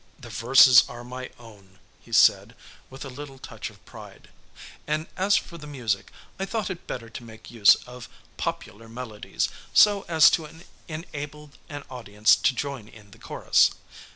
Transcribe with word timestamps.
"The 0.17 0.29
verses 0.31 0.83
are 0.89 1.03
my 1.03 1.29
own," 1.37 1.77
he 1.99 2.11
said, 2.11 2.55
with 2.89 3.05
a 3.05 3.07
little 3.07 3.37
touch 3.37 3.69
of 3.69 3.85
pride; 3.85 4.29
"and 4.87 5.05
as 5.15 5.37
for 5.37 5.59
the 5.59 5.67
music, 5.67 6.11
I 6.39 6.45
thought 6.47 6.71
it 6.71 6.87
better 6.87 7.07
to 7.11 7.23
make 7.23 7.51
use 7.51 7.75
of 7.85 8.09
popular 8.35 8.89
melodies, 8.89 9.47
so 9.75 10.03
as 10.07 10.31
to 10.31 10.49
enable 10.87 11.51
an 11.69 11.83
audience 11.87 12.35
to 12.37 12.55
join 12.55 12.87
in 12.87 13.11
the 13.11 13.19
chorus. 13.19 13.75